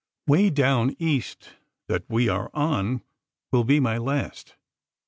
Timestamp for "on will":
2.55-3.63